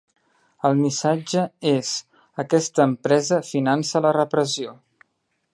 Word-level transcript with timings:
El 0.69 0.77
missatge 0.79 1.43
és 1.73 1.91
‘Aquesta 2.45 2.87
empresa 2.93 3.41
finança 3.53 4.03
la 4.07 4.17
repressió’. 4.23 4.79